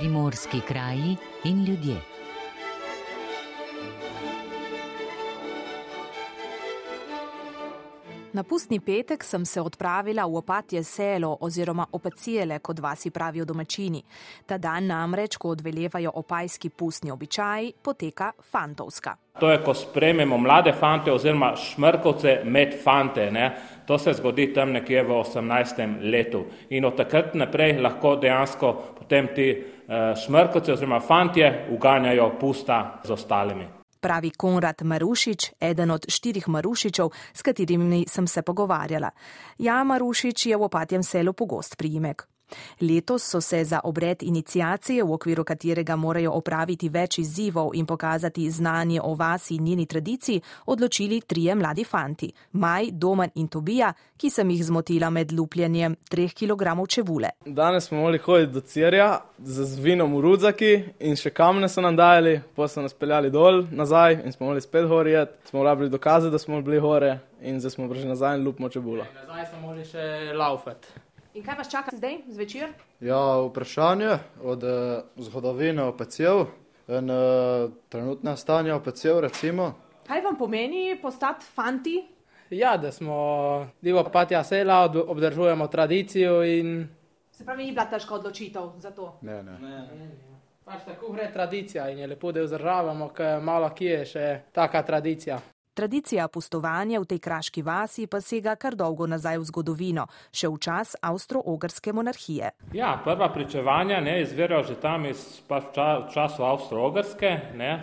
primorski 0.00 0.60
kraji 0.60 1.16
in 1.44 1.64
ljudje. 1.64 2.00
Na 8.32 8.42
pustni 8.42 8.80
petek 8.80 9.24
sem 9.24 9.44
se 9.44 9.60
odpravila 9.60 10.24
v 10.24 10.36
opatje 10.36 10.82
selo 10.84 11.36
oziroma 11.40 11.86
opacijele, 11.92 12.58
kot 12.58 12.78
vasi 12.78 13.10
pravijo 13.10 13.44
domačini. 13.44 14.02
Ta 14.46 14.58
dan 14.58 14.86
namreč, 14.86 15.36
ko 15.36 15.50
odvelevajo 15.50 16.12
opajski 16.14 16.70
pustni 16.70 17.10
običaji, 17.10 17.72
poteka 17.82 18.32
fantovska. 18.52 19.16
To 19.40 19.50
je, 19.50 19.58
ko 19.64 19.74
sprememo 19.74 20.38
mlade 20.38 20.72
fante 20.72 21.12
oziroma 21.12 21.56
šmrkovce 21.56 22.40
med 22.44 22.74
fante. 22.84 23.30
Ne? 23.30 23.50
To 23.86 23.98
se 23.98 24.12
zgodi 24.12 24.52
tam 24.54 24.72
nekje 24.72 25.02
v 25.02 25.20
18. 25.20 26.10
letu. 26.12 26.44
In 26.70 26.84
od 26.84 26.96
takrat 26.96 27.34
naprej 27.34 27.80
lahko 27.80 28.16
dejansko 28.16 28.72
potem 28.98 29.28
ti 29.34 29.64
uh, 29.90 30.14
šmrkovce 30.24 30.72
oziroma 30.72 31.00
fantje 31.00 31.66
uganjajo 31.70 32.30
pusta 32.40 33.00
z 33.04 33.10
ostalimi 33.10 33.80
pravi 34.00 34.30
Konrad 34.30 34.82
Marušič, 34.82 35.52
eden 35.60 35.90
od 35.90 36.08
štirih 36.08 36.48
Marušičev, 36.48 37.08
s 37.32 37.42
katerimi 37.42 38.04
sem 38.08 38.26
se 38.26 38.42
pogovarjala. 38.42 39.10
Ja, 39.58 39.84
Marušič 39.84 40.46
je 40.46 40.56
v 40.56 40.62
opatjem 40.62 41.02
selu 41.02 41.32
pogost 41.32 41.76
prijimek. 41.76 42.24
Letos 42.80 43.22
so 43.22 43.40
se 43.40 43.64
za 43.64 43.80
obred 43.84 44.22
inicijacije, 44.22 45.04
v 45.04 45.12
okviru 45.12 45.44
katerega 45.44 45.96
morajo 45.96 46.32
opraviti 46.32 46.88
več 46.88 47.18
izzivov 47.18 47.70
in 47.74 47.86
pokazati 47.86 48.50
znanje 48.50 49.00
o 49.02 49.14
vasi 49.14 49.54
in 49.54 49.64
njeni 49.64 49.86
tradiciji, 49.86 50.40
odločili 50.66 51.20
trije 51.20 51.54
mladi 51.54 51.84
fanti: 51.84 52.32
Maj, 52.52 52.90
Domen 52.92 53.30
in 53.34 53.48
Tobija, 53.48 53.92
ki 54.16 54.30
sem 54.30 54.50
jih 54.50 54.64
zmotila 54.64 55.10
med 55.10 55.32
lupljenjem 55.32 55.96
treh 56.10 56.34
kg 56.34 56.86
čebule. 56.88 57.28
Danes 57.46 57.88
smo 57.88 57.98
morali 57.98 58.18
hoditi 58.18 58.52
do 58.52 58.60
Cirja 58.60 59.20
z 59.38 59.80
vinom 59.80 60.14
v 60.16 60.20
Rudzaki 60.20 60.72
in 61.00 61.16
še 61.16 61.30
kamne 61.30 61.68
so 61.68 61.80
nam 61.80 61.96
dajali, 61.96 62.40
pa 62.56 62.68
so 62.68 62.82
nas 62.82 62.94
peljali 62.94 63.30
dol 63.30 63.64
nazaj 63.70 64.20
in 64.24 64.32
smo 64.32 64.46
morali 64.46 64.60
spet 64.60 64.88
horjeti. 64.88 65.32
Smo 65.50 65.58
morali 65.58 65.88
dokazati, 65.88 66.32
da 66.32 66.38
smo 66.38 66.62
bili 66.62 66.80
hore 66.80 67.18
in 67.40 67.60
zdaj 67.60 67.70
smo 67.70 67.88
prišli 67.88 68.08
nazaj 68.08 68.36
in 68.36 68.44
lupimo 68.44 68.68
čebulo. 68.68 69.06
Nazaj 69.14 69.46
smo 69.50 69.60
morali 69.60 69.84
še 69.84 70.32
laufati. 70.36 70.88
In 71.40 71.44
kaj 71.46 71.56
vas 71.56 71.70
čaka 71.72 71.96
zdaj, 71.96 72.18
zvečer? 72.28 72.72
Ja, 73.00 73.40
vprašanje 73.40 74.18
od 74.44 74.62
uh, 74.62 74.70
zgodovine 75.16 75.86
opecev 75.88 76.42
in 76.88 77.10
uh, 77.10 77.70
trenutne 77.88 78.34
stanje 78.36 78.74
opecev. 78.74 79.20
Recimo. 79.24 79.72
Kaj 80.06 80.20
vam 80.20 80.36
pomeni 80.36 80.98
postati 81.02 81.46
fanti? 81.54 81.94
Ja, 82.50 82.76
da 82.76 82.92
smo 82.92 83.16
divo 83.80 84.04
patja 84.12 84.44
sela, 84.44 84.92
obdržujemo 85.06 85.66
tradicijo. 85.66 86.42
In... 86.44 86.88
Se 87.32 87.44
pravi, 87.44 87.64
ni 87.64 87.72
bila 87.72 87.86
težka 87.88 88.14
odločitev 88.14 88.76
za 88.76 88.90
to? 88.90 89.14
Ne, 89.22 89.42
ne. 89.42 89.56
ne, 89.62 89.78
ne. 89.96 90.10
Pač 90.64 90.84
tako 90.84 91.14
gre 91.16 91.30
tradicija 91.32 91.88
in 91.88 92.04
je 92.04 92.06
lepo, 92.06 92.32
da 92.32 92.44
jo 92.44 92.52
zdržavamo, 92.52 93.08
ker 93.16 93.40
malo 93.40 93.72
kje 93.72 93.96
je 93.96 94.04
še 94.12 94.26
taka 94.52 94.82
tradicija. 94.82 95.40
Tradicija 95.74 96.28
pustovanja 96.28 96.98
v 97.00 97.06
tej 97.06 97.20
kraški 97.22 97.62
vasi 97.62 98.06
pa 98.10 98.18
sega 98.20 98.56
kar 98.58 98.74
dolgo 98.74 99.06
nazaj 99.06 99.38
v 99.38 99.44
zgodovino, 99.46 100.06
še 100.34 100.50
v 100.50 100.58
čas 100.58 100.96
avstro-ogrske 100.98 101.94
monarhije. 101.94 102.50
Ja, 102.74 102.96
prva 103.04 103.30
pričevanja 103.30 104.00
ne 104.02 104.20
izvirajo 104.22 104.64
že 104.66 104.80
tam 104.82 105.06
iz 105.06 105.22
pa 105.46 105.62
v 105.62 106.10
času 106.10 106.42
avstro-ogrske, 106.42 107.30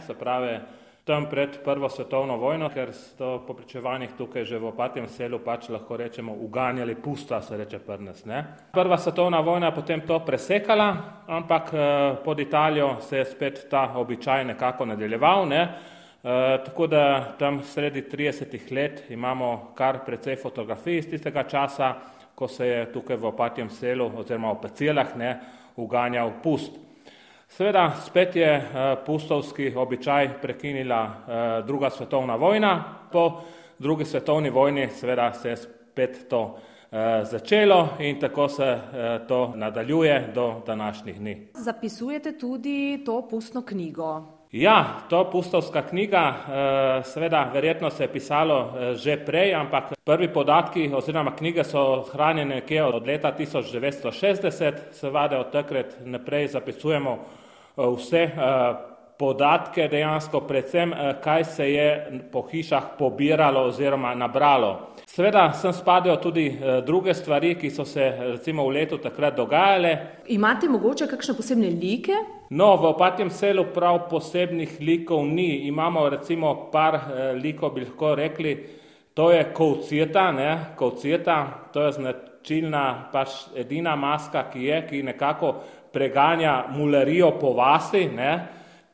se 0.04 0.14
pravi 0.20 0.60
tam 1.08 1.30
pred 1.32 1.64
prvo 1.64 1.88
svetovno 1.90 2.36
vojno, 2.38 2.68
ker 2.70 2.92
so 2.92 3.40
po 3.48 3.56
pričevanjih 3.56 4.18
tukaj 4.20 4.44
že 4.44 4.60
v 4.60 4.68
opatjem 4.68 5.08
selu 5.08 5.40
pač 5.40 5.70
lahko 5.72 5.98
rečemo 5.98 6.36
uganjali 6.36 6.96
pusta, 6.96 7.42
se 7.42 7.58
reče 7.58 7.80
prnes. 7.80 8.26
Ne. 8.26 8.44
Prva 8.76 8.98
svetovna 8.98 9.40
vojna 9.40 9.72
je 9.72 9.76
potem 9.76 10.02
to 10.02 10.20
presekala, 10.20 11.24
ampak 11.28 11.72
eh, 11.74 12.16
pod 12.24 12.40
Italijo 12.40 12.98
se 13.00 13.18
je 13.18 13.26
spet 13.26 13.68
ta 13.72 13.94
običaj 13.96 14.44
nekako 14.46 14.86
nadaljeval. 14.86 15.48
Ne. 15.48 15.96
Eh, 16.28 16.64
tako 16.66 16.88
da 16.88 17.36
tam 17.40 17.64
sredi 17.64 18.02
30 18.02 18.72
let 18.72 19.04
imamo 19.10 19.72
kar 19.76 20.00
precej 20.06 20.36
fotografij 20.36 20.98
iz 20.98 21.10
tistega 21.10 21.44
časa, 21.44 21.94
ko 22.36 22.48
se 22.48 22.68
je 22.68 22.92
tukaj 22.92 23.16
v 23.16 23.26
opatjem 23.26 23.70
selu 23.70 24.10
oziroma 24.18 24.52
v 24.52 24.62
pecilah 24.62 25.16
ne, 25.16 25.40
uganjal 25.76 26.34
pust. 26.44 26.76
Seveda 27.48 27.94
spet 28.06 28.36
je 28.36 28.58
uh, 28.58 29.06
pustovski 29.06 29.72
običaj 29.76 30.42
prekinila 30.42 31.02
uh, 31.04 31.66
druga 31.66 31.90
svetovna 31.90 32.36
vojna, 32.36 32.74
po 33.12 33.42
drugi 33.80 34.06
svetovni 34.06 34.50
vojni 34.50 34.90
seveda 34.90 35.34
se 35.34 35.50
je 35.50 35.58
spet 35.58 36.26
to 36.30 36.60
začelo 37.24 37.88
in 38.00 38.20
tako 38.20 38.48
se 38.50 38.80
to 39.28 39.54
nadaljuje 39.56 40.32
do 40.36 40.62
današnjih 40.66 41.20
dni. 41.20 41.48
Zapisujete 41.54 42.38
tudi 42.38 43.04
to 43.06 43.28
pustno 43.30 43.62
knjigo. 43.62 44.37
Ja, 44.52 45.02
to 45.10 45.30
pustovska 45.32 45.82
knjiga, 45.82 46.34
eh, 46.34 47.04
seveda, 47.04 47.50
verjetno 47.54 47.90
se 47.90 48.04
je 48.04 48.08
pisalo 48.08 48.60
eh, 48.60 48.94
že 48.96 49.18
prej, 49.26 49.56
ampak 49.56 49.94
prvi 50.04 50.28
podatki 50.34 50.92
oziroma 50.94 51.36
knjige 51.36 51.64
so 51.64 52.06
hranjene 52.14 52.56
nekje 52.56 52.84
od 52.84 53.08
leta 53.08 53.34
1960, 53.40 54.74
seveda 54.92 55.40
od 55.40 55.52
takrat 55.52 55.98
naprej 56.00 56.48
zapisujemo 56.48 57.18
eh, 57.18 57.82
vse 57.98 58.32
podatke 59.20 59.88
dejansko, 59.88 60.42
predvsem 60.48 60.94
kaj 61.24 61.44
se 61.44 61.72
je 61.72 61.88
po 62.32 62.44
hišah 62.52 62.94
pobiralo 63.00 63.68
oziroma 63.68 64.16
nabralo. 64.16 64.94
Seveda 65.06 65.50
sem 65.54 65.74
spadal 65.74 66.20
tudi 66.22 66.52
druge 66.86 67.14
stvari, 67.14 67.56
ki 67.56 67.72
so 67.72 67.86
se 67.86 68.12
recimo 68.20 68.68
v 68.68 68.76
letu 68.80 68.98
takrat 68.98 69.36
dogajale. 69.36 69.98
Imate 70.28 70.70
mogoče 70.70 71.08
kakšne 71.08 71.36
posebne 71.36 71.72
like, 71.82 72.14
No, 72.50 72.78
v 72.80 72.94
opatjem 72.96 73.28
selu 73.28 73.66
prav 73.76 74.06
posebnih 74.08 74.80
likov 74.80 75.26
ni. 75.28 75.68
Imamo 75.68 76.08
recimo 76.10 76.72
par 76.72 76.96
eh, 76.96 77.34
likov, 77.36 77.74
bi 77.76 77.84
lahko 77.84 78.16
rekli, 78.16 78.54
to 79.14 79.32
je 79.32 79.44
kovcijeta, 79.54 80.32
ne, 80.32 80.52
kovcijeta, 80.76 81.38
to 81.74 81.84
je 81.84 81.92
značilna 81.92 83.10
pač 83.12 83.50
edina 83.56 83.96
maska, 83.96 84.46
ki 84.54 84.64
je, 84.64 84.82
ki 84.88 85.04
nekako 85.04 85.56
preganja 85.92 86.64
mulerijo 86.72 87.34
po 87.40 87.52
vasi, 87.58 88.06
ne. 88.16 88.32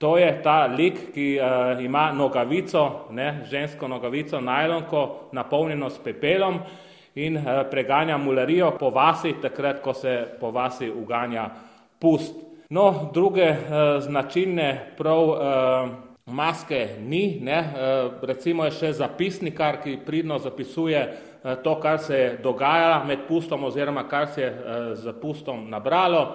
To 0.03 0.17
je 0.19 0.27
ta 0.43 0.65
lik, 0.67 0.97
ki 1.15 1.39
uh, 1.39 1.79
ima 1.79 2.09
nogavico, 2.11 3.07
ne, 3.15 3.45
žensko 3.47 3.87
nogavico, 3.87 4.41
najlonko, 4.41 5.29
napolnjeno 5.31 5.87
s 5.89 6.01
pepelom 6.03 6.57
in 7.15 7.37
uh, 7.37 7.43
preganja 7.71 8.17
mulerijo 8.17 8.73
po 8.79 8.89
vasi, 8.91 9.31
takrat, 9.41 9.79
ko 9.79 9.93
se 9.93 10.17
po 10.39 10.51
vasi 10.51 10.89
uganja 10.91 11.45
pust. 11.99 12.35
No, 12.69 13.11
druge 13.13 13.47
uh, 13.47 14.03
značilne 14.03 14.91
prav 14.97 15.29
uh, 15.29 15.39
maske 16.25 16.97
ni, 16.99 17.39
ne? 17.39 17.59
Uh, 17.63 18.19
recimo 18.27 18.67
je 18.67 18.75
še 18.81 18.91
zapisnikar, 18.99 19.79
ki 19.85 20.01
pridno 20.03 20.35
zapisuje 20.35 20.99
uh, 20.99 21.53
to, 21.63 21.77
kar 21.79 22.03
se 22.03 22.19
je 22.19 22.33
dogajalo 22.43 23.05
med 23.07 23.23
pustom 23.27 23.63
oziroma 23.71 24.03
kar 24.11 24.27
se 24.27 24.41
je 24.41 24.51
uh, 24.51 24.91
z 24.99 25.15
pustom 25.21 25.69
nabralo 25.71 26.27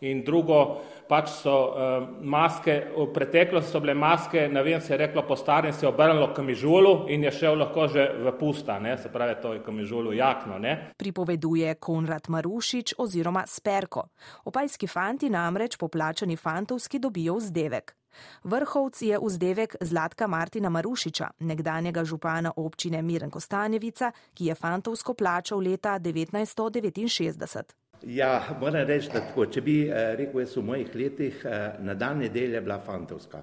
in 0.00 0.22
drugo 0.24 0.80
pač 1.08 1.30
so 1.30 1.54
uh, 1.70 2.06
maske, 2.20 2.74
v 2.96 3.06
preteklosti 3.14 3.70
so 3.70 3.80
bile 3.80 3.94
maske, 3.94 4.46
ne 4.50 4.62
vem, 4.66 4.80
se 4.80 4.92
je 4.92 4.98
reklo 4.98 5.22
po 5.26 5.36
starem, 5.36 5.72
se 5.72 5.86
je 5.86 5.90
obrnilo 5.90 6.32
k 6.34 6.42
mižulu 6.42 6.94
in 7.08 7.24
je 7.24 7.32
šel 7.32 7.58
lahko 7.62 7.86
že 7.88 8.08
v 8.24 8.32
pusta, 8.38 8.78
ne? 8.82 8.96
se 8.98 9.08
pravi, 9.12 9.36
to 9.42 9.54
je 9.54 9.62
k 9.62 9.72
mižulu 9.72 10.12
jakno. 10.12 10.58
Ne? 10.58 10.92
Pripoveduje 10.98 11.74
Konrad 11.80 12.28
Marušič 12.28 12.96
oziroma 12.98 13.46
Sperko. 13.46 14.08
Opajski 14.44 14.86
fanti 14.86 15.30
namreč 15.30 15.78
poplačani 15.78 16.36
fantovski 16.36 16.98
dobijo 16.98 17.38
vzdevek. 17.38 17.94
Vrhovc 18.44 19.02
je 19.02 19.18
vzdevek 19.22 19.76
Zlatka 19.80 20.26
Martina 20.26 20.68
Marušiča, 20.68 21.30
nekdanjega 21.38 22.04
župana 22.04 22.52
občine 22.56 23.02
Miren 23.02 23.30
Kostanjevica, 23.30 24.12
ki 24.34 24.44
je 24.46 24.54
fantovsko 24.54 25.14
plačal 25.14 25.60
leta 25.60 25.98
1969. 25.98 27.85
Ja, 28.02 28.56
moram 28.60 28.86
reči, 28.86 29.08
da 29.12 29.22
tako, 29.24 29.46
če 29.48 29.62
bi 29.64 29.76
eh, 29.88 30.12
rekel, 30.18 30.42
jaz 30.44 30.56
v 30.58 30.64
mojih 30.68 30.94
letih 30.94 31.40
eh, 31.48 31.78
na 31.80 31.94
dan 31.94 32.20
nedelje 32.20 32.60
bila 32.60 32.76
fantovska, 32.84 33.40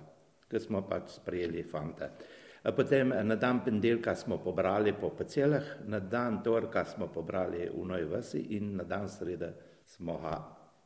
ker 0.50 0.62
smo 0.62 0.84
pač 0.88 1.18
sprejeli 1.18 1.64
fante. 1.66 2.10
Potem 2.76 3.12
eh, 3.12 3.24
na 3.26 3.36
dan 3.36 3.64
pendelka 3.66 4.14
smo 4.16 4.38
pobrali 4.44 4.94
po 4.94 5.10
pecelah, 5.18 5.64
na 5.90 6.00
dan 6.00 6.44
torka 6.46 6.86
smo 6.86 7.10
pobrali 7.10 7.66
v 7.66 7.86
Novi 7.90 8.06
Vasi 8.06 8.44
in 8.58 8.76
na 8.78 8.86
dan 8.86 9.10
sreda 9.10 9.50
smo 9.84 10.20
ga, 10.22 10.38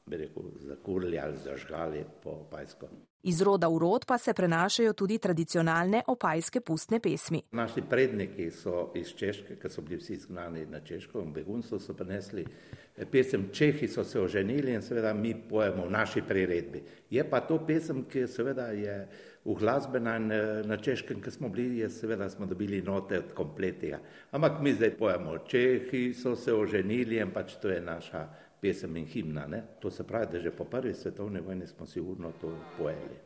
bi 0.07 0.17
rekel, 0.17 0.43
zakurili 0.59 1.19
ali 1.19 1.37
zažgali 1.37 2.05
po 2.23 2.47
pajsko. 2.51 2.89
Iz 3.23 3.41
roda 3.41 3.67
v 3.67 3.77
rod 3.77 4.05
pa 4.07 4.17
se 4.17 4.33
prenašajo 4.33 4.93
tudi 4.93 5.17
tradicionalne 5.17 6.03
opajske 6.07 6.61
pustne 6.61 6.99
pesmi. 6.99 7.41
Naši 7.51 7.81
predniki 7.89 8.51
so 8.51 8.91
iz 8.95 9.11
Češke, 9.15 9.57
ker 9.59 9.71
so 9.71 9.81
bili 9.81 9.99
vsi 9.99 10.13
izgnani 10.13 10.65
na 10.65 10.79
Češko 10.79 11.21
in 11.21 11.33
begunstvo 11.33 11.79
so 11.79 11.93
prenesli 11.93 12.45
pesem 13.05 13.49
Čehi 13.51 13.87
so 13.87 14.03
se 14.03 14.21
oženili 14.21 14.73
in 14.73 14.81
seveda 14.81 15.13
mi 15.13 15.35
pojemo 15.49 15.85
v 15.85 15.91
naši 15.91 16.21
priredbi. 16.21 16.83
Je 17.09 17.23
pa 17.29 17.39
to 17.39 17.59
pesem, 17.67 18.03
ki 18.09 18.27
seveda 18.27 18.71
je 18.73 19.07
uglasbena 19.45 20.15
in 20.17 20.31
eh, 20.31 20.63
na 20.65 20.77
Češkem, 20.77 21.21
ki 21.21 21.31
smo 21.31 21.49
bili, 21.49 21.77
je 21.77 21.89
seveda 21.89 22.29
smo 22.29 22.45
dobili 22.45 22.81
note 22.81 23.17
od 23.17 23.33
kompletija. 23.33 23.99
Ampak 24.31 24.61
mi 24.61 24.73
zdaj 24.73 24.97
pojemo 24.97 25.37
Čehi 25.37 26.13
so 26.13 26.35
se 26.35 26.53
oženili 26.53 27.17
in 27.17 27.31
pač 27.31 27.55
to 27.61 27.69
je 27.69 27.81
naša 27.81 28.27
pesem 28.61 28.97
in 28.97 29.05
himna. 29.05 29.47
Ne? 29.47 29.63
To 29.79 29.91
se 29.91 30.03
pravi, 30.03 30.27
da 30.31 30.39
že 30.39 30.51
po 30.51 30.63
prvi 30.63 30.93
svetovni 30.93 31.39
vojni 31.39 31.67
smo 31.67 31.85
sigurno 31.85 32.31
to 32.41 32.57
pojeli. 32.77 33.17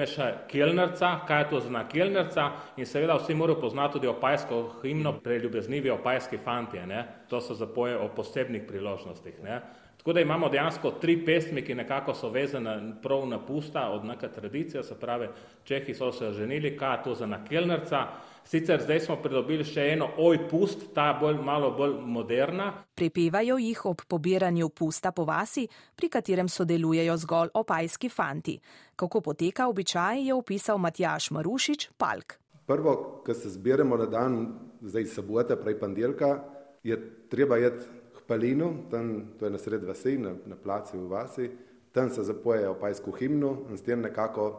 Potem 0.00 0.08
je 0.08 0.16
še 0.16 0.26
kelnerca, 0.48 1.08
kaj 1.28 1.42
je 1.42 1.46
to 1.50 1.58
znak 1.60 1.90
kelnerca 1.92 2.44
in 2.80 2.86
seveda 2.88 3.18
vsi 3.18 3.34
morajo 3.36 3.58
poznati 3.60 3.98
tudi 3.98 4.08
opajsko 4.08 4.60
himno, 4.80 5.12
preljubeznivi 5.20 5.90
opajski 5.92 6.38
fantje, 6.40 6.86
ne? 6.88 7.02
to 7.28 7.36
so 7.44 7.52
zapoje 7.52 7.98
o 8.00 8.06
posebnih 8.08 8.64
priložnostih. 8.64 9.36
Ne? 9.44 9.58
Tako 10.00 10.14
da 10.16 10.24
imamo 10.24 10.48
dejansko 10.48 10.94
tri 11.02 11.18
pesmi, 11.20 11.60
ki 11.60 11.76
nekako 11.76 12.14
so 12.16 12.30
vezane 12.32 12.94
prav 13.02 13.26
na 13.28 13.42
pusta 13.44 13.90
od 13.92 14.08
neka 14.08 14.32
tradicija, 14.32 14.82
se 14.82 14.96
pravi, 14.96 15.28
Čehi 15.68 15.94
so 15.94 16.08
se 16.12 16.32
ženili, 16.32 16.78
kaj 16.80 16.96
je 16.96 17.02
to 17.04 17.14
za 17.20 17.28
nakelnerca. 17.28 18.06
Sicer 18.50 18.80
zdaj 18.82 19.04
smo 19.04 19.14
pridobili 19.22 19.62
še 19.62 19.84
eno 19.92 20.08
oj 20.18 20.40
pust, 20.50 20.80
ta 20.90 21.12
bolj, 21.14 21.36
malo 21.46 21.68
bolj 21.78 21.92
moderna. 22.02 22.64
Prepevajo 22.98 23.60
jih 23.62 23.84
ob 23.86 24.02
pobiranju 24.10 24.72
pusta 24.74 25.12
po 25.14 25.22
vasi, 25.28 25.68
pri 25.94 26.08
katerem 26.10 26.50
sodelujejo 26.50 27.14
zgolj 27.22 27.52
opajski 27.60 28.10
fanti. 28.10 28.56
Kako 28.98 29.22
poteka 29.28 29.68
običaj, 29.70 30.24
je 30.26 30.34
opisal 30.34 30.82
Matjaš 30.82 31.30
Marušič, 31.30 31.86
Palk. 31.94 32.40
Prvo, 32.66 32.96
ko 33.22 33.38
se 33.38 33.54
zbiramo 33.54 34.00
na 34.02 34.10
dan, 34.10 34.42
zdaj 34.82 35.06
sobota, 35.14 35.54
prej 35.54 35.78
pandelka, 35.78 36.34
je 36.82 36.98
treba 37.30 37.62
jeti 37.62 37.86
k 38.18 38.26
palinu, 38.26 38.74
tam, 38.90 39.14
to 39.38 39.46
je 39.46 39.54
na 39.54 39.62
sred 39.62 39.86
vasi, 39.86 40.18
na, 40.18 40.34
na 40.50 40.58
placi 40.58 40.98
v 40.98 41.06
vasi, 41.06 41.50
tam 41.94 42.10
se 42.10 42.26
zapoje 42.26 42.66
opajsko 42.66 43.14
himno 43.14 43.60
in 43.70 43.78
s 43.78 43.86
tem 43.86 44.02
nekako 44.02 44.50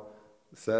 se 0.56 0.80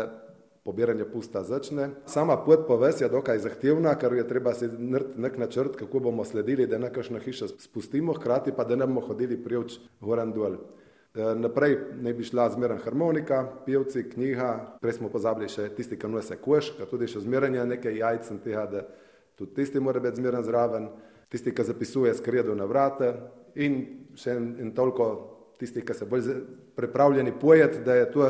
pobiranje 0.64 1.06
pusta 1.06 1.44
začne. 1.44 1.90
Sama 2.06 2.38
pot 2.38 2.68
po 2.68 2.78
ves 2.78 3.02
je 3.02 3.10
dokaj 3.10 3.40
zahtevna, 3.42 3.96
ker 3.98 4.14
je 4.14 4.28
treba 4.28 4.54
si 4.54 4.70
narediti 4.70 5.22
nek 5.22 5.38
načrt, 5.38 5.76
kako 5.76 6.00
bomo 6.00 6.26
sledili, 6.26 6.68
da 6.68 6.78
nekakšno 6.78 7.20
hišo 7.20 7.48
spustimo, 7.58 8.14
hkrati 8.14 8.54
pa 8.58 8.64
da 8.64 8.76
ne 8.76 8.88
bomo 8.88 9.02
hodili 9.02 9.40
privč 9.44 9.80
gor 10.02 10.22
in 10.22 10.34
dol. 10.34 10.60
E, 11.16 11.34
naprej 11.36 11.78
naj 12.02 12.14
bi 12.14 12.24
šla 12.24 12.50
zmeren 12.54 12.78
harmonika, 12.84 13.44
pevci, 13.66 14.06
knjiga, 14.10 14.78
prej 14.82 15.00
smo 15.00 15.10
pozabili 15.10 15.50
še 15.50 15.72
tisti, 15.76 15.98
ki 15.98 16.08
nose 16.08 16.38
koš, 16.38 16.76
ki 16.78 16.88
tudi 16.88 17.10
še 17.10 17.26
zmeranje 17.26 17.66
nekaj 17.74 17.98
jajc 17.98 18.32
in 18.32 18.40
tega, 18.46 18.68
da 18.70 18.86
tudi 19.36 19.58
tisti 19.58 19.82
mora 19.82 20.00
biti 20.00 20.22
zmeren 20.22 20.46
zraven, 20.46 20.88
tisti, 21.34 21.52
ki 21.52 21.66
zapisuje 21.68 22.14
skredo 22.16 22.56
na 22.56 22.70
vrate 22.70 23.12
in 23.56 23.82
še 24.16 24.38
in, 24.38 24.48
in 24.62 24.72
toliko 24.78 25.10
tisti, 25.60 25.84
ki 25.84 25.98
se 25.98 26.06
bolj 26.06 26.32
pripravljeni 26.78 27.34
pojet, 27.40 27.82
da 27.86 27.98
je 27.98 28.08
to 28.14 28.30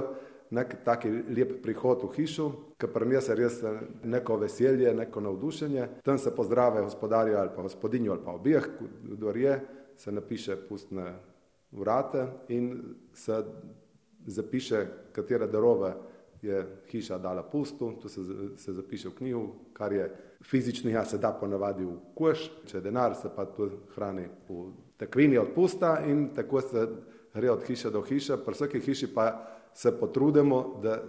nek 0.52 0.76
taki 0.86 1.10
lep 1.10 1.62
prihod 1.64 2.04
v 2.04 2.12
hišo, 2.16 2.48
ki 2.80 2.90
prinese 2.92 3.36
res 3.36 3.62
neko 4.04 4.38
veselje, 4.42 4.94
neko 4.94 5.24
navdušenje. 5.24 5.88
Tam 6.04 6.18
se 6.20 6.36
pozdrave 6.36 6.84
gospodarja 6.84 7.40
ali 7.40 7.54
pa 7.56 7.62
gospodinjo 7.62 8.12
ali 8.12 8.26
pa 8.26 8.32
obeh, 8.36 8.68
kdo 9.04 9.32
je, 9.36 9.60
se 9.98 10.12
napiše 10.12 10.56
pustne 10.68 11.14
vrate 11.72 12.28
in 12.50 12.96
se 13.14 13.44
zapiše, 14.28 14.86
katere 15.12 15.48
darove 15.48 15.94
je 16.42 16.66
hiša 16.90 17.18
dala 17.18 17.44
pustu, 17.44 17.94
to 18.02 18.10
se, 18.10 18.22
se 18.58 18.74
zapiše 18.74 19.10
v 19.10 19.16
knjigu, 19.16 19.48
kar 19.74 19.94
je 19.94 20.10
fizični, 20.44 20.92
ja 20.92 21.06
se 21.06 21.18
da 21.18 21.32
ponavadi 21.32 21.86
v 21.86 21.96
koš, 22.18 22.50
če 22.66 22.78
je 22.78 22.82
denar, 22.82 23.16
se 23.16 23.30
pa 23.36 23.46
to 23.46 23.70
hrani 23.96 24.28
v 24.50 24.72
tekvini 24.98 25.38
od 25.38 25.54
pusta 25.56 26.00
in 26.06 26.32
tako 26.36 26.62
se 26.62 26.88
gre 27.34 27.52
od 27.52 27.64
hiše 27.64 27.90
do 27.90 28.02
hiše, 28.02 28.38
pri 28.46 28.54
vsaki 28.58 28.80
hiši 28.80 29.14
pa 29.14 29.28
se 29.74 29.92
potrudimo, 30.00 30.80
da 30.84 31.00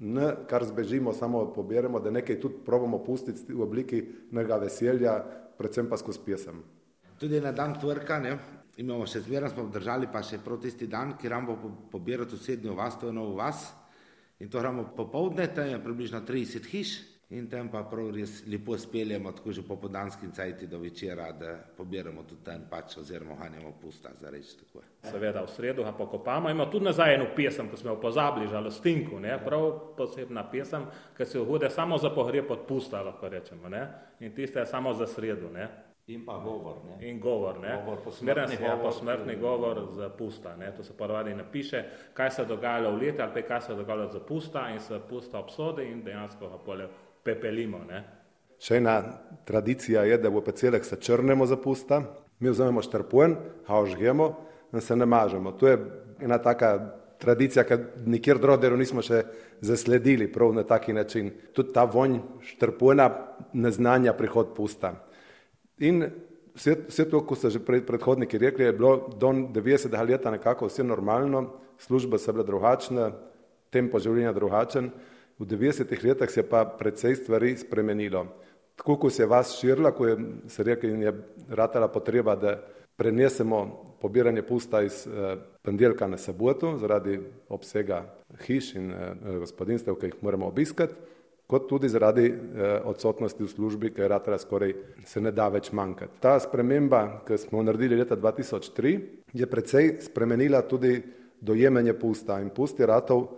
ne 0.00 0.30
kar 0.48 0.64
zbežimo, 0.64 1.12
samo 1.12 1.52
pobiramo, 1.52 2.00
da 2.00 2.10
nekaj 2.10 2.40
tudi 2.40 2.62
probamo 2.64 2.98
pustiti 3.04 3.52
v 3.52 3.62
obliki 3.62 4.02
nekega 4.30 4.56
veselja, 4.56 5.18
predvsem 5.58 5.88
pa 5.88 5.98
skozi 6.00 6.20
pesem. 6.24 6.62
Tudi 7.20 7.40
na 7.40 7.52
dan 7.52 7.74
tvrka, 7.80 8.18
ne, 8.18 8.38
imamo 8.80 9.04
še 9.06 9.20
zmeraj, 9.26 9.52
smo 9.52 9.66
držali 9.68 10.08
pa 10.12 10.22
še 10.24 10.40
prav 10.44 10.60
tisti 10.62 10.88
dan, 10.88 11.18
ki 11.20 11.28
ramo 11.28 11.58
pobirati 11.92 12.36
v 12.36 12.40
sednjo 12.40 12.76
vas, 12.78 12.96
to 12.96 13.10
je 13.10 13.16
novo 13.16 13.36
vas. 13.36 13.68
In 14.40 14.48
to 14.48 14.62
ramo 14.62 14.86
popovdne, 14.96 15.50
tam 15.52 15.68
je 15.68 15.82
približno 15.84 16.22
30 16.24 16.68
hiš, 16.72 16.94
in 17.30 17.46
tam 17.50 17.68
pa 17.70 17.82
prav 17.86 18.10
res 18.14 18.42
lepo 18.50 18.74
speljemo, 18.78 19.32
tako 19.32 19.52
že 19.52 19.62
popodanskim 19.62 20.32
cajti 20.32 20.66
do 20.66 20.78
večera, 20.78 21.30
da 21.32 21.58
pobiramo 21.76 22.22
tudi 22.22 22.44
tam 22.44 22.64
pač 22.70 22.96
oziroma 22.98 23.36
hanjamo 23.38 23.72
pusta, 23.82 24.10
za 24.18 24.30
reči 24.30 24.56
tako. 24.58 24.82
Seveda 25.02 25.44
v 25.44 25.48
sredo 25.48 25.84
ga 25.86 25.92
pokopamo, 25.92 26.50
ima 26.50 26.66
tudi 26.70 26.84
nazaj 26.84 27.14
eno 27.14 27.28
pesem, 27.36 27.68
ko 27.70 27.76
smo 27.76 27.90
jo 27.90 28.00
pozabili, 28.00 28.48
žalostinku, 28.50 29.20
ne, 29.20 29.38
prav 29.44 29.70
posebna 29.96 30.44
pesem, 30.50 30.88
ki 31.16 31.24
se 31.24 31.38
ohode 31.40 31.70
samo 31.70 31.98
za 31.98 32.10
pogreb 32.10 32.50
od 32.50 32.66
pusta, 32.68 33.02
lahko 33.02 33.28
rečemo, 33.28 33.68
ne, 33.68 33.86
in 34.20 34.34
tiste 34.34 34.58
je 34.60 34.66
samo 34.66 34.94
za 34.94 35.06
sredo, 35.06 35.50
ne. 35.54 35.68
In 36.10 36.24
pa 36.26 36.38
govor. 36.42 36.80
Ne? 36.84 37.08
In 37.08 37.20
govor, 37.20 37.60
ne. 37.60 37.76
Govor, 37.84 38.00
posmrtni 38.04 38.56
govor, 38.56 38.76
govor. 38.76 38.82
posmrtni 38.82 39.36
govor 39.36 39.80
za 39.94 40.08
pusta, 40.08 40.56
ne. 40.56 40.72
To 40.76 40.82
se 40.82 40.96
ponovadi 40.96 41.34
napiše, 41.34 41.84
kaj 42.14 42.30
se 42.30 42.42
je 42.42 42.46
dogajalo 42.46 42.90
v 42.96 42.98
leti 43.02 43.22
ali 43.22 43.32
pa 43.34 43.42
kaj 43.42 43.60
se 43.60 43.72
je 43.72 43.76
dogajalo 43.76 44.08
za 44.12 44.20
pusta 44.20 44.68
in 44.70 44.80
se 44.80 45.00
pusta 45.08 45.38
obsodi 45.38 45.84
in 45.84 46.02
dejansko 46.02 46.48
ga 46.48 46.58
pole 46.58 46.88
pepelimo, 47.24 47.82
ne. 47.88 48.04
Še 48.60 48.76
ena 48.76 49.00
tradicija 49.48 50.04
je, 50.04 50.18
da 50.20 50.28
v 50.28 50.42
pecelek 50.44 50.84
se 50.84 50.98
črnemo 51.00 51.46
za 51.46 51.56
pusta, 51.56 52.02
mi 52.40 52.50
vzamemo 52.52 52.82
štrpun, 52.84 53.36
ga 53.66 53.80
ožgemo 53.80 54.30
in 54.72 54.80
se 54.80 54.96
namažemo. 54.96 55.52
To 55.52 55.68
je 55.68 55.78
ena 56.20 56.38
taka 56.38 56.70
tradicija, 57.20 57.64
ki 57.64 57.78
nikjer 58.06 58.40
drugje 58.40 58.70
nismo 58.76 59.02
še 59.04 59.22
zasledili 59.60 60.28
prav 60.32 60.54
na 60.56 60.64
taki 60.64 60.92
način. 60.92 61.30
Tudi 61.52 61.72
ta 61.72 61.84
vonj 61.84 62.20
štrpuna 62.52 63.10
neznanja 63.52 64.14
prihod 64.16 64.54
pusta. 64.56 64.94
In 65.84 66.04
vse, 66.54 66.76
vse 66.88 67.08
to, 67.10 67.22
ko 67.24 67.36
so 67.36 67.50
že 67.50 67.60
pred, 67.64 67.84
predhodniki 67.86 68.38
rekli, 68.38 68.64
je 68.64 68.76
bilo 68.76 69.08
do 69.16 69.32
90. 69.32 69.96
leta 70.08 70.30
nekako 70.30 70.68
vse 70.68 70.84
normalno, 70.84 71.46
službe 71.78 72.18
so 72.18 72.32
bile 72.32 72.44
drugačne, 72.44 73.10
tempo 73.70 74.00
življenja 74.00 74.32
drugačen. 74.32 74.90
V 75.40 75.46
90. 75.46 76.04
letih 76.04 76.30
se 76.30 76.40
je 76.40 76.48
pa 76.48 76.64
precej 76.64 77.14
stvari 77.16 77.56
spremenilo. 77.56 78.26
Tako, 78.76 78.96
ko 78.96 79.10
se 79.10 79.22
je 79.22 79.26
vas 79.26 79.56
širila, 79.60 79.90
ko 79.90 80.06
je 80.06 80.16
se 80.48 80.62
rekel 80.62 80.90
in 80.90 81.02
je 81.02 81.12
ratala 81.48 81.88
potreba, 81.88 82.36
da 82.36 82.60
prenesemo 82.96 83.84
pobiranje 84.00 84.42
pusta 84.42 84.82
iz 84.82 85.06
eh, 85.06 85.36
pandelka 85.62 86.06
na 86.06 86.16
soboto 86.16 86.76
zaradi 86.78 87.20
obsega 87.48 88.02
hiš 88.46 88.74
in 88.74 88.92
eh, 88.92 89.14
gospodinstev, 89.38 89.96
ki 89.96 90.06
jih 90.06 90.18
moramo 90.20 90.46
obiskati, 90.46 90.94
kot 91.46 91.68
tudi 91.68 91.88
zaradi 91.88 92.26
eh, 92.28 92.80
odsotnosti 92.84 93.42
v 93.42 93.48
službi, 93.48 93.94
ker 93.96 94.10
ratala 94.12 94.38
skoraj 94.38 94.74
se 95.04 95.20
ne 95.20 95.32
da 95.32 95.48
več 95.48 95.72
manjkati. 95.72 96.20
Ta 96.20 96.36
sprememba, 96.40 97.22
ki 97.24 97.38
smo 97.40 97.62
naredili 97.64 97.96
leta 97.96 98.16
2003, 98.16 98.98
je 99.32 99.46
precej 99.48 99.96
spremenila 100.04 100.60
tudi 100.68 101.00
dojemanje 101.40 101.96
pusta 101.96 102.40
in 102.40 102.52
pust 102.52 102.80
je 102.80 102.86
ratov 102.86 103.28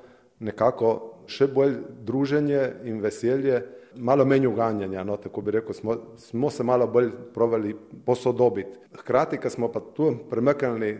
nekako 0.42 1.11
še 1.26 1.48
bolj 1.52 1.76
druženje 2.04 2.62
in 2.88 3.00
veselje, 3.02 3.62
malo 3.96 4.24
menj 4.24 4.46
uganjanja, 4.48 5.04
no, 5.04 5.16
tako 5.20 5.42
bi 5.44 5.56
rekel, 5.58 5.74
smo, 5.76 5.96
smo 6.16 6.50
se 6.50 6.64
malo 6.64 6.86
bolj 6.86 7.10
provali 7.34 7.74
posodobiti. 8.06 8.78
Hkrati, 9.02 9.38
ko 9.38 9.50
smo 9.50 9.68
pa 9.72 9.82
tu 9.94 10.14
premaknili 10.30 10.96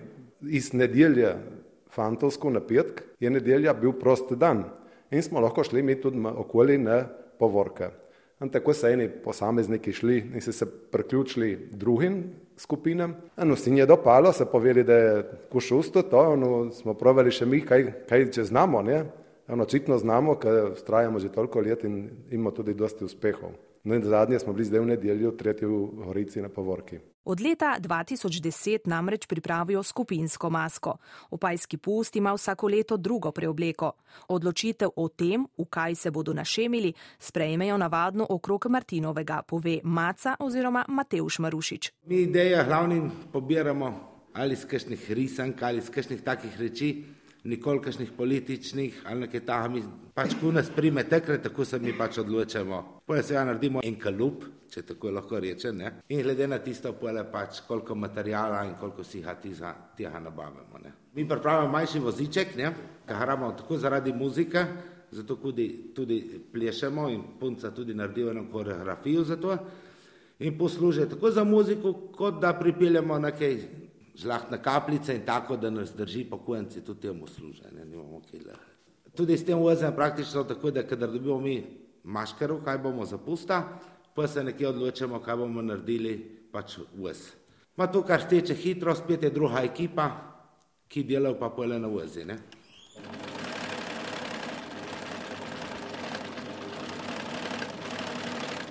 iz 0.51 0.73
nedelje 0.73 1.35
fantovsko 1.93 2.51
na 2.51 2.61
petk, 2.61 3.03
je 3.21 3.31
nedelja 3.31 3.75
bil 3.75 3.93
prost 3.93 4.33
dan 4.33 4.65
in 5.13 5.23
smo 5.23 5.41
lahko 5.41 5.65
šli 5.65 5.83
mi 5.83 6.01
tudi 6.01 6.21
okoli 6.37 6.79
na 6.79 7.03
povorke. 7.39 7.91
In 8.43 8.51
tako 8.51 8.75
so 8.75 8.89
eni 8.91 9.07
posamezniki 9.25 9.93
šli 9.93 10.17
in 10.35 10.41
so 10.41 10.53
se 10.53 10.67
priključili 10.67 11.69
drugim 11.71 12.25
skupinam. 12.57 13.15
No, 13.37 13.57
sin 13.57 13.77
je 13.79 13.87
dopalo, 13.87 14.33
se 14.33 14.45
povedali, 14.45 14.85
da 14.85 14.95
je 14.95 15.31
kušusto 15.53 16.03
to, 16.03 16.37
no, 16.37 16.71
smo 16.71 16.95
provali 16.95 17.31
še 17.31 17.47
mi, 17.47 17.61
kaj, 17.61 17.85
kaj 18.09 18.31
če 18.33 18.45
znamo, 18.51 18.83
ne? 18.83 19.05
Ono, 19.53 19.63
očitno 19.63 19.99
znamo, 19.99 20.39
ker 20.41 20.73
strajamo 20.77 21.19
že 21.19 21.29
toliko 21.29 21.61
let 21.61 21.85
in 21.85 22.11
imamo 22.31 22.51
tudi 22.51 22.75
dosti 22.75 23.05
uspehov. 23.05 23.51
No 23.85 23.95
in 23.95 24.03
zadnje 24.03 24.39
smo 24.39 24.53
bili 24.53 24.65
zdaj 24.65 24.81
v 24.81 24.87
nedeljo, 24.87 25.31
tretji 25.31 25.67
v 25.67 26.05
Gorici 26.05 26.41
na 26.41 26.49
povorki. 26.49 26.99
Od 27.25 27.41
leta 27.41 27.77
2010 27.81 28.89
namreč 28.89 29.27
pripravijo 29.27 29.83
skupinsko 29.83 30.51
masko. 30.51 30.97
Opajski 31.31 31.77
pust 31.77 32.17
ima 32.17 32.33
vsako 32.33 32.69
leto 32.69 32.97
drugo 32.97 33.33
preobleko. 33.33 33.93
Odločitev 34.29 34.91
o 34.97 35.09
tem, 35.09 35.47
v 35.59 35.67
kaj 35.71 35.95
se 35.95 36.11
bodo 36.11 36.33
našemili, 36.33 36.93
sprejmejo 37.19 37.77
navadno 37.77 38.27
okrog 38.29 38.67
Martinovega, 38.71 39.43
pove 39.43 39.81
Maca 39.85 40.37
oziroma 40.39 40.85
Mateuš 40.89 41.39
Marušič. 41.39 41.93
Mi 42.07 42.23
ideje 42.23 42.65
glavnim 42.65 43.11
pobiramo 43.33 44.13
ali 44.33 44.53
iz 44.53 44.65
kakšnih 44.65 45.11
risank 45.11 45.63
ali 45.63 45.79
iz 45.79 45.91
kakšnih 45.91 46.23
takih 46.23 46.61
reči, 46.61 47.05
nikoli 47.45 47.81
kakšnih 47.83 48.13
političnih 48.17 49.03
ali 49.07 49.21
nekaj 49.21 49.41
takega. 49.41 49.69
Mi 49.75 49.83
pač, 50.15 50.35
ko 50.41 50.53
nas 50.53 50.71
prime 50.71 51.05
takrat, 51.09 51.43
tako 51.43 51.65
se 51.65 51.79
mi 51.79 51.93
pač 51.99 52.19
odločamo. 52.19 52.83
Poje 53.07 53.23
se 53.23 53.35
ja 53.35 53.45
naredimo 53.45 53.81
en 53.85 53.97
kalup, 53.99 54.45
če 54.71 54.83
tako 54.83 55.11
lahko 55.11 55.41
reče, 55.41 55.73
ne? 55.73 55.93
in 56.09 56.23
glede 56.23 56.47
na 56.49 56.59
tisto 56.59 56.93
pole 56.93 57.25
pač, 57.33 57.61
koliko 57.67 57.95
materijala 57.95 58.65
in 58.65 58.75
koliko 58.81 59.05
si 59.05 59.21
ga 59.21 59.35
tega 59.97 60.21
nabavimo. 60.21 60.79
Ne? 60.85 60.93
Mi 61.15 61.29
pripravimo 61.29 61.73
manjši 61.73 61.99
voziček, 61.99 62.57
ne? 62.57 62.73
ga 63.09 63.15
haramo 63.15 63.53
tako 63.53 63.79
zaradi 63.79 64.13
muzike, 64.13 64.65
zato 65.11 65.37
tudi, 65.37 65.93
tudi 65.95 66.23
plešemo 66.53 67.09
in 67.11 67.23
punca 67.41 67.71
tudi 67.71 67.95
naredijo 67.95 68.31
eno 68.31 68.47
koreografijo 68.53 69.25
za 69.25 69.37
to 69.37 69.59
in 70.43 70.59
posluže 70.59 71.09
tako 71.09 71.31
za 71.31 71.45
muziko, 71.45 71.93
kot 71.93 72.41
da 72.41 72.53
pripeljemo 72.53 73.19
nekaj 73.19 73.59
žlahtne 74.15 74.63
kapljice 74.63 75.15
in 75.15 75.25
tako, 75.27 75.57
da 75.57 75.71
nas 75.71 75.95
drži 75.97 76.25
pokojnici 76.25 76.85
tudi 76.85 77.01
temu 77.01 77.27
služe. 77.27 77.63
Ne, 77.73 77.85
tudi 79.17 79.39
s 79.39 79.45
tem 79.45 79.59
vozem 79.59 79.95
praktično 79.95 80.45
tako, 80.45 80.71
da 80.71 80.87
kadar 80.87 81.11
dobimo 81.11 81.41
mi 81.41 81.65
maškero, 82.05 82.61
kaj 82.65 82.79
bomo 82.79 83.07
zapusta, 83.07 83.79
pa 84.15 84.29
se 84.29 84.45
nekje 84.45 84.69
odločimo, 84.69 85.21
kaj 85.21 85.37
bomo 85.37 85.63
naredili 85.63 86.17
pač 86.53 86.79
voz. 86.97 87.31
Ma 87.77 87.87
to, 87.87 88.03
kar 88.03 88.21
steče 88.21 88.55
hitro, 88.55 88.95
spet 88.95 89.23
je 89.23 89.31
druga 89.31 89.63
ekipa, 89.65 90.11
ki 90.89 91.05
dela 91.09 91.33
pa 91.39 91.49
pole 91.49 91.79
na 91.79 91.89
vozi. 91.89 92.25
Ne. 92.25 92.37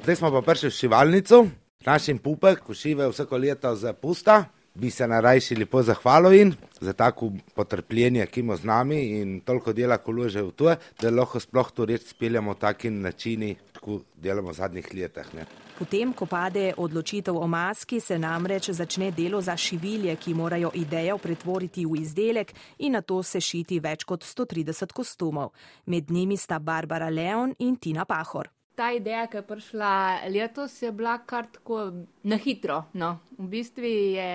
Zdaj 0.03 0.15
smo 0.15 0.31
pa 0.31 0.41
prišli 0.41 0.69
v 0.69 0.74
šivalnico, 0.74 1.45
našim 1.86 2.17
pupek, 2.17 2.62
ko 2.65 2.74
šive 2.74 3.10
vsako 3.10 3.38
leto 3.38 3.75
za 3.75 3.93
pusta 3.93 4.61
bi 4.73 4.91
se 4.91 5.07
narajši 5.07 5.55
lepo 5.55 5.83
zahvalil 5.83 6.53
za 6.81 6.93
tako 6.93 7.31
potrpljenje, 7.55 8.25
ki 8.25 8.39
ima 8.39 8.55
z 8.55 8.65
nami 8.65 9.01
in 9.19 9.39
toliko 9.41 9.73
dela, 9.73 9.97
ko 9.97 10.11
lože 10.11 10.41
v 10.41 10.51
to, 10.51 10.75
da 11.01 11.09
lahko 11.11 11.39
sploh 11.39 11.71
to 11.71 11.85
reč 11.85 12.07
speljamo 12.09 12.53
taki 12.53 12.89
načini, 12.89 13.55
kot 13.81 14.05
delamo 14.15 14.49
v 14.49 14.53
zadnjih 14.53 14.93
letih. 14.93 15.33
Potem, 15.79 16.13
ko 16.13 16.25
pade 16.25 16.73
odločitev 16.77 17.37
o 17.37 17.47
maski, 17.47 17.99
se 17.99 18.19
namreč 18.19 18.69
začne 18.69 19.11
delo 19.11 19.41
za 19.41 19.57
šivilje, 19.57 20.15
ki 20.15 20.33
morajo 20.33 20.71
idejo 20.77 21.17
pretvoriti 21.17 21.85
v 21.85 22.01
izdelek 22.01 22.53
in 22.79 22.93
na 22.93 23.01
to 23.01 23.23
se 23.23 23.41
šiti 23.41 23.79
več 23.79 24.05
kot 24.05 24.23
130 24.23 24.93
kostumov. 24.93 25.51
Med 25.85 26.11
njimi 26.11 26.37
sta 26.37 26.59
Barbara 26.59 27.09
Leon 27.09 27.55
in 27.59 27.75
Tina 27.75 28.05
Pahor 28.05 28.49
ta 28.81 28.89
ideja, 28.97 29.27
ki 29.29 29.38
je 29.38 29.45
prišla 29.45 29.93
letos, 30.33 30.79
je 30.81 30.89
bila 30.91 31.19
kar 31.29 31.45
tako 31.53 31.91
na 32.23 32.38
hitro. 32.41 32.83
No. 32.97 33.19
V 33.38 33.45
bistvu 33.51 33.85
je 33.85 34.29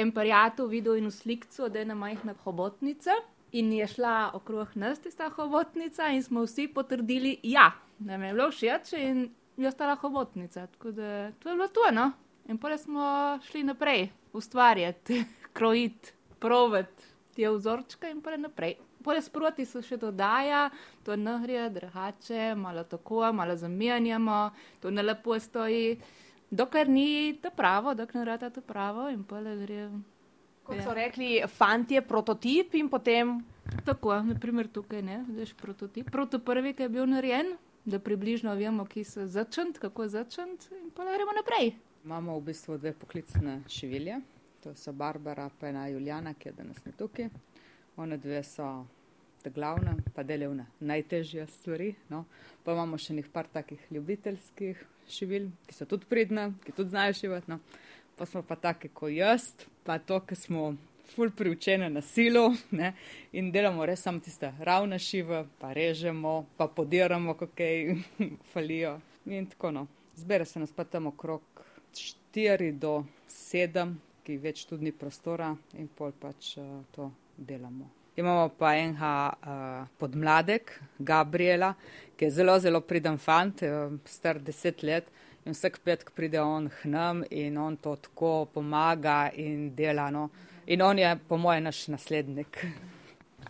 en 0.00 0.12
parijatu 0.16 0.64
videl 0.70 0.96
in 0.96 1.10
uslikcu, 1.10 1.68
da 1.68 1.78
je 1.78 1.84
ena 1.88 1.94
majhna 1.94 2.34
hobotnica 2.44 3.18
in 3.52 3.72
je 3.72 3.86
šla 3.90 4.30
okrog 4.34 4.76
nas 4.78 5.02
tista 5.02 5.28
hobotnica 5.34 6.08
in 6.14 6.22
smo 6.22 6.46
vsi 6.46 6.68
potrdili, 6.72 7.36
ja, 7.42 7.72
da 7.98 8.12
nam 8.12 8.22
je 8.22 8.32
bilo 8.32 8.48
všeč 8.50 8.92
in 8.96 9.26
je 9.56 9.68
ostala 9.68 9.98
hobotnica. 10.00 10.66
Tako 10.66 10.90
da 10.90 11.32
to 11.32 11.48
je 11.48 11.54
bilo 11.54 11.68
to, 11.68 11.90
no. 11.92 12.12
In 12.48 12.58
potem 12.58 12.78
smo 12.78 13.38
šli 13.44 13.64
naprej, 13.64 14.08
ustvarjati, 14.32 15.24
krojiti, 15.52 16.12
provati 16.38 17.10
te 17.36 17.50
vzorčke 17.50 18.10
in 18.10 18.22
potem 18.22 18.48
naprej. 18.48 18.78
Poleg 19.04 19.24
sproti 19.24 19.64
se 19.64 19.82
še 19.82 19.96
dodaja, 19.96 20.68
to 21.04 21.16
nahrije, 21.16 21.70
drugače, 21.70 22.54
malo 22.54 22.84
tako, 22.84 23.32
malo 23.32 23.56
zamenjamo, 23.56 24.50
to 24.80 24.90
ne 24.90 25.02
lepo 25.02 25.38
stoji, 25.40 25.96
dokler 26.50 26.88
ni 26.88 27.38
to 27.42 27.50
pravo, 27.56 27.94
dokler 27.94 28.24
ne 28.24 28.30
rata 28.32 28.50
to 28.50 28.60
pravo 28.60 29.08
in 29.08 29.24
poleg 29.24 29.64
gre. 29.64 29.88
Kot 30.64 30.84
so 30.84 30.94
rekli, 30.94 31.40
fant 31.48 31.90
je 31.90 32.02
prototip 32.04 32.76
in 32.78 32.88
potem. 32.92 33.40
Tako, 33.86 34.16
naprimer 34.26 34.68
tukaj, 34.68 35.02
ne, 35.02 35.20
veš, 35.30 35.54
prototip. 35.58 36.10
Proto 36.10 36.40
prvi, 36.42 36.74
ki 36.74 36.84
je 36.84 36.88
bil 36.90 37.06
narejen, 37.06 37.54
da 37.84 37.98
približno 37.98 38.54
vemo, 38.58 38.84
ki 38.84 39.04
so 39.06 39.26
začent, 39.26 39.78
kako 39.78 40.08
začent 40.10 40.68
in 40.76 40.90
poleg 40.94 41.16
gremo 41.16 41.34
naprej. 41.36 41.72
Imamo 42.04 42.38
v 42.38 42.50
bistvu 42.50 42.78
dve 42.78 42.92
poklicne 42.92 43.60
šivilje, 43.68 44.20
to 44.64 44.74
so 44.74 44.92
Barbara 44.92 45.48
pa 45.60 45.70
ena 45.70 45.86
Juliana, 45.88 46.34
ki 46.34 46.48
je 46.50 46.52
danes 46.58 46.84
ne 46.84 46.92
tukaj. 46.98 47.30
One 48.00 48.16
dve 48.16 48.42
so 48.42 48.86
te 49.42 49.50
glavne, 49.50 49.96
pa 50.14 50.22
delovne, 50.22 50.64
najtežje 50.80 51.46
stvari. 51.46 51.90
No. 52.08 52.24
Pa 52.64 52.72
imamo 52.72 52.96
še 52.96 53.12
nekaj 53.18 53.50
takih 53.52 53.82
ljubiteljskih 53.92 54.80
šivil, 55.08 55.50
ki 55.68 55.76
so 55.76 55.84
tudi 55.88 56.08
pridne, 56.08 56.46
ki 56.64 56.72
tudi 56.72 56.94
znajo 56.94 57.18
šivati. 57.18 57.52
No. 57.52 57.58
Pa 58.16 58.24
smo 58.24 58.40
pa 58.40 58.56
taki 58.56 58.88
kot 58.88 59.12
jaz, 59.12 59.50
pa 59.84 59.98
to, 59.98 60.16
ki 60.24 60.36
smo 60.36 60.64
ful 61.12 61.28
priučene 61.36 61.90
na 61.90 62.00
silo 62.00 62.54
ne. 62.70 62.94
in 63.32 63.52
delamo 63.52 63.84
res 63.84 64.00
samo 64.06 64.24
tiste 64.24 64.52
ravne 64.58 64.98
šive, 64.98 65.44
pa 65.60 65.72
režemo, 65.76 66.46
pa 66.56 66.68
podiramo, 66.68 67.36
kaj 67.36 67.96
falijo. 68.52 68.98
In 69.26 69.46
tako 69.46 69.76
no. 69.76 69.86
Zbere 70.16 70.44
se 70.44 70.60
nas 70.60 70.72
pa 70.72 70.84
tam 70.84 71.12
okrog 71.12 71.42
4 72.32 72.72
do 72.72 73.02
7, 73.28 73.96
ki 74.24 74.36
več 74.40 74.64
tudi 74.64 74.88
ni 74.88 74.92
prostora 74.92 75.52
in 75.76 75.88
pol 75.96 76.16
pač 76.16 76.56
uh, 76.56 76.80
to 76.96 77.12
delamo. 77.40 77.90
Imamo 78.16 78.48
pa 78.58 78.74
enega 78.76 79.32
uh, 79.32 79.88
podmladek, 79.98 80.74
Gabriela, 80.98 81.72
ki 82.16 82.28
je 82.28 82.30
zelo, 82.30 82.58
zelo 82.60 82.80
priden 82.84 83.16
fant, 83.18 83.62
star 84.04 84.38
deset 84.44 84.82
let 84.82 85.08
in 85.46 85.56
vsak 85.56 85.78
petek 85.84 86.12
pride 86.12 86.40
on 86.40 86.68
k 86.68 86.90
nam 86.90 87.22
in 87.30 87.56
on 87.58 87.76
to 87.76 87.96
tako 87.96 88.44
pomaga 88.54 89.30
in 89.34 89.70
dela. 89.74 90.10
No. 90.10 90.28
In 90.66 90.82
on 90.82 90.98
je, 90.98 91.16
po 91.28 91.36
mojem, 91.36 91.64
naš 91.64 91.86
naslednik. 91.88 92.60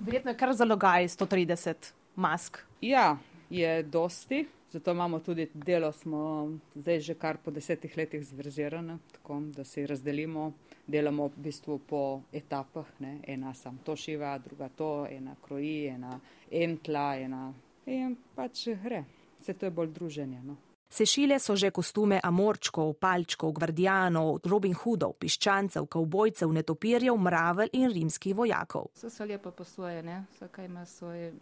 Verjetno 0.01 0.31
je 0.31 0.39
kar 0.39 0.53
zalogaj 0.55 1.09
130 1.09 1.91
mask. 2.17 2.59
Ja, 2.81 3.17
je 3.51 3.83
dosti. 3.83 4.47
Zato 4.71 4.91
imamo 4.91 5.19
tudi 5.19 5.49
delo, 5.55 5.93
smo 5.93 6.49
zdaj 6.75 7.01
že 7.01 7.15
kar 7.15 7.37
po 7.43 7.51
desetih 7.51 7.97
letih 7.97 8.23
zverzirane, 8.23 8.99
tako 9.13 9.41
da 9.57 9.65
si 9.65 9.87
razdelimo 9.87 10.53
delamo 10.91 11.29
v 11.29 11.45
bistvu 11.47 11.79
po 11.87 12.03
etapah. 12.33 12.89
Ne? 12.99 13.19
Ena 13.27 13.55
sam 13.55 13.79
to 13.85 13.97
šiva, 13.97 14.37
druga 14.39 14.69
to, 14.69 15.07
ena 15.11 15.37
kroji, 15.43 15.87
ena 15.95 16.19
entla, 16.51 17.15
ena 17.17 17.53
in 17.87 18.17
pač 18.35 18.69
gre. 18.83 19.05
Vse 19.41 19.55
to 19.55 19.67
je 19.67 19.71
bolj 19.71 19.95
druženje. 19.95 20.43
No? 20.45 20.57
Sešile 20.91 21.39
so 21.39 21.55
že 21.57 21.71
kostume 21.71 22.19
amorčkov, 22.23 22.97
palčkov, 22.99 23.53
gvardijanov, 23.55 24.41
Robin 24.45 24.75
Hoodov, 24.75 25.15
piščancev, 25.23 25.87
kavbojcev, 25.87 26.51
netopirjev, 26.51 27.15
mravelj 27.15 27.71
in 27.79 27.93
rimskih 27.95 28.35
vojakov. 28.35 28.91
Vse 28.99 29.11
so 29.15 29.25
lepo 29.25 29.55
posvojene, 29.55 30.25
vsaka 30.35 30.67
ima 30.67 30.85
svoje. 30.87 31.33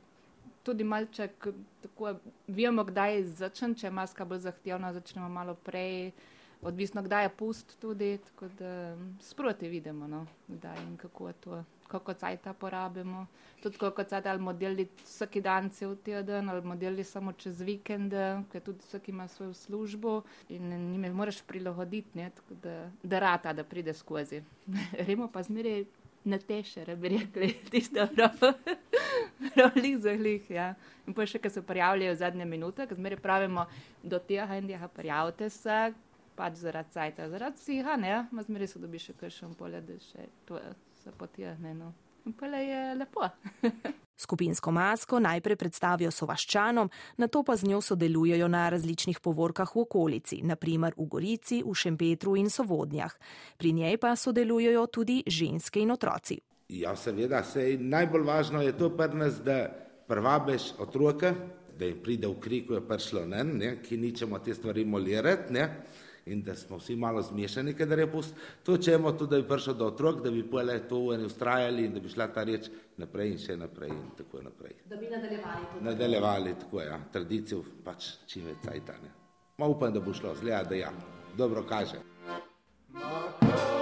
Tudi 0.62 0.85
malček, 0.85 1.47
tako 1.81 2.19
vemo, 2.47 2.85
kdaj 2.85 3.23
začne, 3.38 3.73
če 3.75 3.87
je 3.87 3.93
maska 3.97 4.26
bolj 4.28 4.43
zahtevna, 4.45 4.93
začnemo 4.93 5.28
malo 5.33 5.55
prej 5.55 6.12
odvisno, 6.62 7.02
kdaj 7.02 7.24
je 7.24 7.28
pust, 7.28 7.80
tudi 7.80 8.18
da 8.58 8.96
sproti 9.20 9.68
vidimo, 9.68 10.06
no, 10.06 10.26
kdaj 10.48 10.82
in 10.82 10.96
kako 10.96 11.28
je 11.28 11.34
to, 11.34 11.64
kako 11.88 12.14
cajta 12.14 12.52
porabimo. 12.52 13.26
Tudi 13.62 13.78
kako 13.78 14.04
cajta 14.04 14.30
ali 14.30 14.40
modeli 14.40 14.88
vsak 15.04 15.36
dan 15.36 15.70
cel 15.70 15.96
teden 15.96 16.50
ali 16.50 16.62
modeli 16.62 17.04
samo 17.04 17.32
čez 17.32 17.60
vikend, 17.60 18.12
ker 18.52 18.62
tudi 18.62 18.78
vsak 18.78 19.08
ima 19.08 19.28
svojo 19.28 19.54
službo 19.54 20.22
in 20.48 20.90
njime 20.92 21.10
moraš 21.12 21.42
prilagoditi, 21.42 22.18
ne, 22.18 22.30
da, 22.62 22.90
da 23.02 23.18
rata, 23.18 23.52
da 23.52 23.64
pride 23.64 23.94
skozi. 23.94 24.42
Remo 25.06 25.28
pa 25.32 25.42
zmeraj 25.42 25.84
na 26.24 26.38
teše, 26.38 26.84
da 26.84 26.96
bi 26.96 27.08
rekli, 27.08 27.52
tisto 27.70 28.06
prav, 28.14 28.52
pravlih 29.54 29.98
zahlih, 29.98 30.50
ja. 30.50 30.74
In 31.06 31.14
pa 31.14 31.26
še, 31.26 31.38
ker 31.38 31.50
se 31.50 31.62
prijavljajo 31.62 32.14
zadnje 32.20 32.44
minute, 32.44 32.86
ker 32.86 32.98
zmeraj 32.98 33.22
pravimo 33.22 33.66
do 34.02 34.18
tega 34.18 34.60
tega 34.60 34.88
prijavite 34.88 35.50
se, 35.50 35.92
pač 36.38 36.61
zaradi 36.62 36.95
cajta, 36.95 37.28
zaradi 37.30 37.59
psiha, 37.59 37.97
ne, 37.99 38.18
ma 38.30 38.45
zmeri 38.47 38.68
se 38.71 38.78
dobi 38.78 39.00
še 39.02 39.16
kakšen 39.18 39.57
polje, 39.59 39.80
da 39.83 39.97
še 40.02 40.28
to 40.47 40.61
se 41.02 41.14
potjehne, 41.18 41.75
no. 41.75 41.95
Pa 42.38 42.47
le 42.50 42.61
je 42.66 42.83
lepo. 42.99 43.25
Skupinsko 44.18 44.73
masko 44.75 45.21
najprej 45.23 45.57
predstavijo 45.57 46.11
sovaščanom, 46.11 46.90
na 47.23 47.28
to 47.30 47.45
pa 47.47 47.54
z 47.57 47.68
njo 47.71 47.78
sodelujejo 47.80 48.49
na 48.50 48.64
različnih 48.75 49.21
povorkah 49.23 49.71
v 49.76 49.85
okolici, 49.85 50.40
naprimer 50.42 50.97
v 50.99 51.07
Gorici, 51.07 51.61
v 51.62 51.75
Šempetru 51.75 52.35
in 52.37 52.50
Sovodnjah. 52.50 53.14
Pri 53.57 53.73
njej 53.78 54.00
pa 54.02 54.16
sodelujejo 54.18 54.87
tudi 54.90 55.23
ženske 55.26 55.80
in 55.80 55.95
otroci. 55.95 56.40
Ja, 56.68 56.97
seveda, 56.99 57.45
sej 57.47 57.78
najbolj 57.80 58.26
važno 58.26 58.61
je 58.66 58.75
to 58.76 58.90
prnes, 58.97 59.38
da 59.47 59.71
prvabiš 60.11 60.75
otroke, 60.83 61.33
da 61.78 61.87
jim 61.87 62.02
pride 62.02 62.26
v 62.28 62.40
krik, 62.42 62.66
ko 62.68 62.75
je 62.75 62.85
prišlo 62.85 63.23
nen, 63.30 63.54
ne, 63.57 63.71
ki 63.83 63.97
ničemo 63.97 64.42
te 64.42 64.54
stvari 64.54 64.85
molirati, 64.85 65.54
ne, 65.54 65.64
in 66.32 66.42
da 66.42 66.54
smo 66.56 66.76
vsi 66.76 66.97
malo 66.97 67.23
zmešani, 67.23 67.75
kadar 67.75 67.99
je 67.99 68.11
pust. 68.12 68.35
To 68.62 68.76
čemo 68.76 69.12
tudi, 69.12 69.30
da 69.30 69.42
bi 69.42 69.49
prišel 69.49 69.75
do 69.75 69.87
otrok, 69.87 70.23
da 70.25 70.30
bi 70.30 70.42
pole 70.50 70.78
to 70.88 71.00
eni 71.14 71.25
ustrajali 71.25 71.85
in 71.85 71.94
da 71.94 72.00
bi 72.00 72.08
šla 72.08 72.28
ta 72.35 72.44
reč 72.44 72.68
naprej 72.97 73.32
in 73.32 73.38
še 73.38 73.56
naprej 73.56 73.90
in 73.94 74.11
tako 74.18 74.42
naprej. 74.42 74.76
Da 74.90 74.97
bi 74.97 75.11
nadaljevali 75.11 75.73
tudi. 75.73 75.85
Nadaljevali, 75.85 76.54
tako 76.61 76.82
ja, 76.82 77.00
tradicijo 77.12 77.62
pač 77.85 78.12
čim 78.26 78.47
več 78.50 78.62
cajtane. 78.64 79.14
Ma 79.58 79.66
upam, 79.66 79.92
da 79.92 80.00
bo 80.00 80.14
šlo, 80.14 80.35
zgleda, 80.38 80.62
da 80.68 80.75
ja, 80.75 80.92
dobro 81.37 81.64
kaže. 81.68 82.04
Ali 82.94 83.77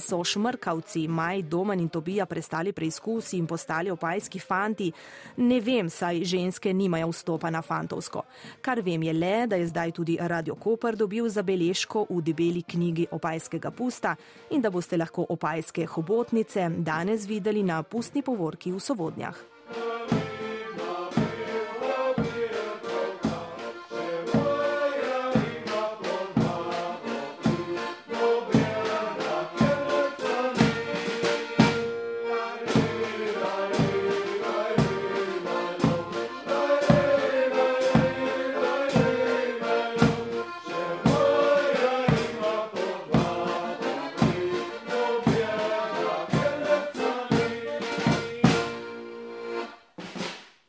so 0.00 0.24
šmrkavci 0.24 1.08
Maj, 1.08 1.42
Domen 1.42 1.80
in 1.80 1.88
Tobija 1.88 2.26
prestali 2.26 2.72
preizkusi 2.72 3.38
in 3.38 3.46
postali 3.46 3.90
opajski 3.90 4.40
fanti, 4.40 4.92
ne 5.36 5.60
vem, 5.60 5.90
saj 5.90 6.24
ženske 6.24 6.72
nimajo 6.74 7.10
vstopa 7.12 7.50
na 7.50 7.62
fantovsko. 7.62 8.22
Kar 8.60 8.80
vem 8.80 9.02
je 9.02 9.12
le, 9.12 9.46
da 9.46 9.56
je 9.56 9.66
zdaj 9.66 9.92
tudi 9.92 10.18
Radio 10.20 10.54
Koper 10.54 10.96
dobil 10.96 11.28
zabeležko 11.28 12.06
v 12.10 12.22
debeli 12.22 12.62
knjigi 12.62 13.06
opajskega 13.10 13.70
pusta 13.70 14.16
in 14.50 14.62
da 14.62 14.70
boste 14.70 14.96
lahko 14.96 15.26
opajske 15.28 15.86
hobotnice 15.86 16.68
danes 16.78 17.26
videli 17.26 17.62
na 17.62 17.82
pustni 17.82 18.22
povorki 18.22 18.72
v 18.72 18.80
Sovodnjah. 18.80 19.59